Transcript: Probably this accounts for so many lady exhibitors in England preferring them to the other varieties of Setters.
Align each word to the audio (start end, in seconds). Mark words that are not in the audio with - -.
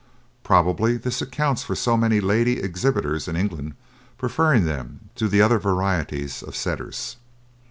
Probably 0.43 0.97
this 0.97 1.21
accounts 1.21 1.61
for 1.61 1.75
so 1.75 1.95
many 1.95 2.19
lady 2.19 2.59
exhibitors 2.59 3.27
in 3.27 3.35
England 3.35 3.75
preferring 4.17 4.65
them 4.65 5.11
to 5.13 5.27
the 5.27 5.43
other 5.43 5.59
varieties 5.59 6.41
of 6.41 6.55
Setters. 6.55 7.17